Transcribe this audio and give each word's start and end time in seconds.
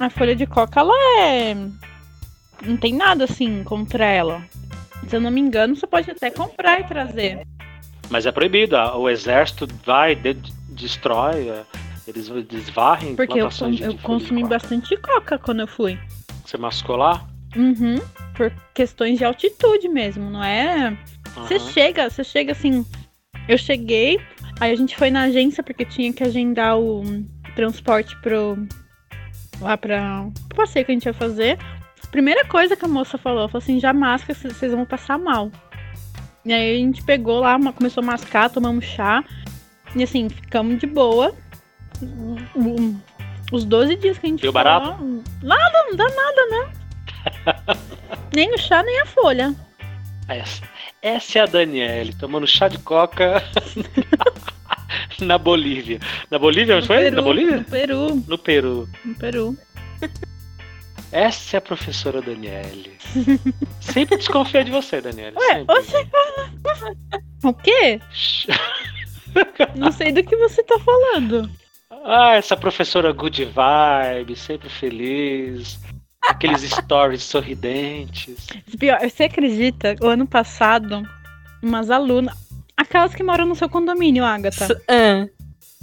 A 0.00 0.08
folha 0.08 0.34
de 0.34 0.46
coca, 0.46 0.80
ela 0.80 0.94
é. 1.20 1.54
Não 2.64 2.76
tem 2.78 2.94
nada 2.94 3.24
assim 3.24 3.62
contra 3.62 4.04
ela. 4.06 4.42
Se 5.06 5.14
eu 5.16 5.20
não 5.20 5.30
me 5.30 5.40
engano, 5.40 5.76
você 5.76 5.86
pode 5.86 6.10
até 6.10 6.30
comprar 6.30 6.80
e 6.80 6.84
trazer. 6.84 7.46
Mas 8.08 8.24
é 8.24 8.32
proibido. 8.32 8.76
O 8.76 9.08
exército 9.08 9.68
vai, 9.84 10.14
de, 10.14 10.34
destrói, 10.70 11.48
é, 11.48 11.64
eles 12.06 12.28
desvarrem. 12.46 13.14
Porque 13.14 13.40
eu, 13.40 13.48
eu 13.80 13.98
consumi 13.98 14.42
bastante 14.42 14.96
coca 14.96 15.38
quando 15.38 15.60
eu 15.60 15.68
fui. 15.68 15.98
Você 16.44 16.56
mascou 16.56 16.96
lá? 16.96 17.26
Uhum. 17.54 17.96
Por 18.34 18.52
questões 18.74 19.18
de 19.18 19.24
altitude 19.24 19.88
mesmo, 19.88 20.30
não 20.30 20.42
é? 20.42 20.96
Você 21.34 21.54
uhum. 21.54 21.68
chega, 21.68 22.08
você 22.08 22.24
chega 22.24 22.52
assim. 22.52 22.86
Eu 23.48 23.58
cheguei, 23.58 24.20
aí 24.60 24.72
a 24.72 24.76
gente 24.76 24.96
foi 24.96 25.10
na 25.10 25.22
agência 25.22 25.62
porque 25.62 25.84
tinha 25.84 26.12
que 26.12 26.22
agendar 26.22 26.78
o 26.78 27.02
transporte 27.54 28.16
pro. 28.20 28.56
Lá 29.60 29.76
pra. 29.76 30.22
o 30.22 30.54
passeio 30.54 30.84
que 30.84 30.92
a 30.92 30.94
gente 30.94 31.06
ia 31.06 31.14
fazer. 31.14 31.58
Primeira 32.10 32.44
coisa 32.44 32.74
que 32.74 32.84
a 32.84 32.88
moça 32.88 33.16
falou, 33.16 33.48
falou 33.48 33.62
assim, 33.62 33.78
já 33.78 33.92
masca, 33.92 34.34
vocês 34.34 34.72
vão 34.72 34.84
passar 34.84 35.18
mal. 35.18 35.50
E 36.44 36.52
aí 36.52 36.76
a 36.76 36.78
gente 36.78 37.02
pegou 37.02 37.40
lá, 37.40 37.58
começou 37.72 38.02
a 38.02 38.06
mascar, 38.06 38.50
tomamos 38.50 38.84
chá. 38.84 39.22
E 39.94 40.02
assim, 40.02 40.28
ficamos 40.28 40.78
de 40.78 40.86
boa. 40.86 41.34
Os 43.52 43.64
12 43.64 43.96
dias 43.96 44.18
que 44.18 44.26
a 44.26 44.30
gente 44.30 44.42
Deu 44.42 44.52
barato? 44.52 45.04
Nada, 45.42 45.84
não 45.88 45.96
dá 45.96 46.06
nada, 46.08 46.46
né? 46.46 47.76
nem 48.34 48.52
o 48.54 48.58
chá, 48.58 48.82
nem 48.82 49.00
a 49.00 49.06
folha. 49.06 49.54
Essa, 50.26 50.62
essa 51.02 51.38
é 51.38 51.42
a 51.42 51.46
Daniele, 51.46 52.14
tomando 52.14 52.46
chá 52.46 52.68
de 52.68 52.78
coca 52.78 53.42
na 55.20 55.38
Bolívia. 55.38 55.98
Na 56.30 56.38
Bolívia, 56.38 56.76
no 56.76 56.86
foi? 56.86 56.98
Peru, 56.98 57.16
na 57.16 57.22
Bolívia? 57.22 57.56
No 57.58 57.64
Peru. 57.64 58.24
No 58.26 58.38
Peru. 58.38 58.88
No 59.04 59.14
Peru. 59.14 59.56
Essa 61.12 61.56
é 61.56 61.58
a 61.58 61.60
professora 61.60 62.22
Daniele. 62.22 62.96
Sempre 63.80 64.16
desconfia 64.16 64.64
de 64.64 64.70
você, 64.70 65.00
Daniele. 65.00 65.36
Ué, 65.36 65.64
sempre. 65.82 66.10
você 66.62 67.46
O 67.48 67.52
quê? 67.52 68.00
Não 69.74 69.90
sei 69.90 70.12
do 70.12 70.22
que 70.22 70.36
você 70.36 70.62
tá 70.62 70.78
falando. 70.78 71.50
Ah, 72.04 72.34
essa 72.34 72.56
professora 72.56 73.12
good 73.12 73.44
vibe, 73.44 74.36
sempre 74.36 74.68
feliz. 74.68 75.80
Aqueles 76.28 76.62
stories 76.62 77.22
sorridentes. 77.22 78.46
Pior, 78.78 79.00
você 79.00 79.24
acredita? 79.24 79.96
O 80.00 80.06
ano 80.06 80.26
passado, 80.26 81.02
umas 81.62 81.90
alunas. 81.90 82.49
Aquelas 82.90 83.14
que 83.14 83.22
moram 83.22 83.46
no 83.46 83.54
seu 83.54 83.68
condomínio, 83.68 84.24
Agatha. 84.24 84.66
Ah. 84.88 85.24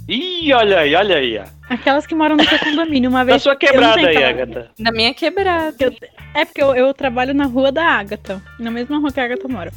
Ih, 0.06 0.52
olha 0.52 0.80
aí, 0.80 0.94
olha 0.94 1.16
aí. 1.16 1.40
Aquelas 1.70 2.06
que 2.06 2.14
moram 2.14 2.36
no 2.36 2.44
seu 2.46 2.58
condomínio, 2.58 3.08
uma 3.08 3.24
vez. 3.24 3.36
Na 3.36 3.38
sua 3.38 3.56
quebrada 3.56 4.06
aí, 4.06 4.22
Agatha. 4.22 4.70
Na 4.78 4.92
minha 4.92 5.14
quebrada. 5.14 5.74
Eu, 5.80 5.94
é 6.34 6.44
porque 6.44 6.62
eu, 6.62 6.74
eu, 6.74 6.92
trabalho 6.92 7.32
na 7.32 7.46
rua 7.46 7.72
da 7.72 7.82
Agatha. 7.82 8.42
Na 8.58 8.70
mesma 8.70 8.98
rua 8.98 9.10
que 9.10 9.18
a 9.20 9.24
Agatha 9.24 9.48
mora. 9.48 9.72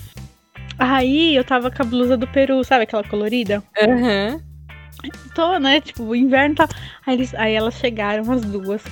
Aí 0.78 1.34
eu 1.34 1.46
tava 1.46 1.72
com 1.72 1.82
a 1.82 1.86
blusa 1.86 2.18
do 2.18 2.28
Peru, 2.28 2.62
sabe 2.66 2.84
aquela 2.84 3.04
colorida? 3.06 3.64
Aham. 3.82 4.34
Uhum. 4.34 5.12
Tô, 5.34 5.58
né? 5.58 5.80
Tipo, 5.80 6.04
o 6.04 6.14
inverno 6.14 6.56
tá. 6.56 6.68
Aí, 7.08 7.16
eles, 7.16 7.34
aí 7.36 7.54
elas 7.54 7.76
chegaram, 7.76 8.30
as 8.30 8.42
duas. 8.42 8.84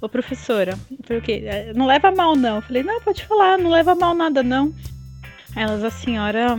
Ô, 0.00 0.08
professora, 0.08 0.78
falei, 1.04 1.20
o 1.20 1.22
quê? 1.22 1.42
É, 1.44 1.74
não 1.74 1.84
leva 1.84 2.10
mal, 2.10 2.34
não. 2.36 2.56
Eu 2.56 2.62
falei, 2.62 2.82
não, 2.82 3.02
pode 3.02 3.22
falar, 3.26 3.58
não 3.58 3.70
leva 3.70 3.94
mal 3.94 4.14
nada, 4.14 4.42
não. 4.42 4.72
Aí 5.54 5.62
elas, 5.62 5.84
a 5.84 5.90
senhora 5.90 6.58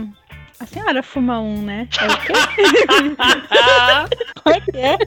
a 0.60 0.66
senhora 0.66 1.02
fuma 1.02 1.40
um, 1.40 1.62
né? 1.62 1.88
É 2.00 2.06
o 2.06 2.16
quê? 2.20 2.32
Como 4.42 4.56
é 4.56 4.60
que 4.60 4.76
é? 4.76 4.98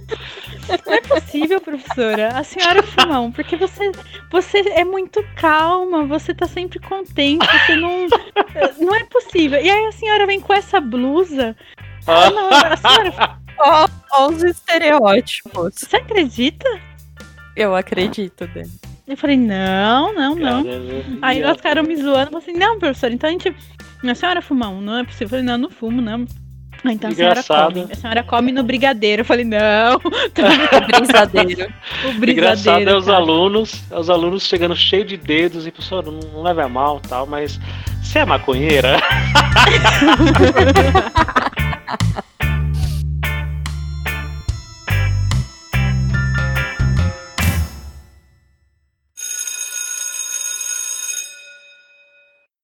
Não 0.85 0.93
é 0.93 1.01
possível, 1.01 1.61
professora. 1.61 2.37
A 2.37 2.43
senhora 2.43 2.83
fuma 2.83 3.19
um, 3.19 3.31
porque 3.31 3.55
você, 3.55 3.91
você 4.29 4.59
é 4.69 4.83
muito 4.83 5.23
calma, 5.35 6.05
você 6.05 6.33
tá 6.33 6.47
sempre 6.47 6.79
contente, 6.79 7.45
você 7.45 7.75
não. 7.75 8.07
Não 8.79 8.95
é 8.95 9.03
possível. 9.05 9.61
E 9.61 9.69
aí 9.69 9.85
a 9.85 9.91
senhora 9.91 10.25
vem 10.25 10.41
com 10.41 10.53
essa 10.53 10.81
blusa. 10.81 11.55
Ah, 12.05 12.29
não, 12.29 12.49
a 12.49 12.77
senhora. 12.77 13.39
Ó, 13.59 13.87
ó 14.11 14.27
os 14.27 14.43
estereótipos. 14.43 15.75
Você 15.75 15.95
acredita? 15.95 16.67
Eu 17.55 17.75
acredito, 17.75 18.45
Dani. 18.47 18.86
Eu 19.07 19.15
falei, 19.15 19.37
não, 19.37 20.13
não, 20.13 20.35
não. 20.35 20.63
Aí 21.21 21.41
elas 21.41 21.57
ficaram 21.57 21.83
me 21.83 21.95
zoando, 21.95 22.35
eu 22.35 22.41
falei 22.41 22.43
assim, 22.49 22.53
não, 22.53 22.77
professora, 22.77 23.13
então 23.13 23.29
a 23.29 23.31
gente 23.31 23.55
a 24.05 24.15
senhora 24.15 24.41
fuma 24.41 24.69
um, 24.69 24.81
não 24.81 24.97
é 24.97 25.03
possível. 25.03 25.25
Eu 25.25 25.29
falei, 25.29 25.45
não, 25.45 25.57
não 25.57 25.69
fumo, 25.69 26.01
não. 26.01 26.25
Ah, 26.83 26.93
então 26.93 27.09
a 27.09 27.13
senhora 27.13 27.43
come. 27.43 27.87
A 27.91 27.95
senhora 27.95 28.23
come 28.23 28.51
no 28.51 28.63
brigadeiro. 28.63 29.21
Eu 29.21 29.25
falei, 29.25 29.43
não. 29.43 29.95
o 29.97 30.99
brisadeiro. 30.99 31.73
O 32.05 32.19
brisadeiro. 32.19 32.31
Engraçado 32.31 32.89
é 32.89 32.95
os 32.95 33.09
alunos, 33.09 33.83
é 33.89 33.97
os 33.97 34.09
alunos 34.09 34.45
chegando 34.45 34.75
cheio 34.75 35.03
de 35.03 35.17
dedos 35.17 35.65
e 35.65 35.71
pessoal, 35.71 36.03
não, 36.03 36.13
não 36.13 36.43
leva 36.43 36.65
a 36.65 36.69
mal 36.69 36.99
tal, 36.99 37.25
mas 37.25 37.59
você 38.01 38.19
é 38.19 38.25
maconheira? 38.25 39.01